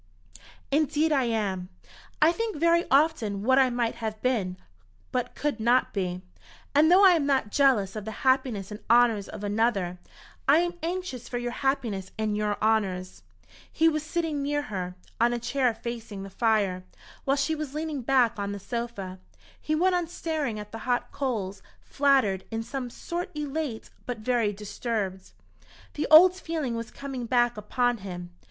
[0.71, 1.69] "Indeed I am.
[2.23, 4.57] I think very often what I might have been,
[5.11, 6.23] but could not be;
[6.73, 9.99] and though I am not jealous of the happiness and honours of another,
[10.47, 13.21] I am anxious for your happiness and your honours."
[13.71, 16.83] He was sitting near her, on a chair facing the fire,
[17.25, 19.19] while she was leaning back on the sofa.
[19.61, 24.51] He went on staring at the hot coals, flattered, in some sort elate, but very
[24.51, 25.31] disturbed.
[25.93, 28.31] The old feeling was coming back upon him.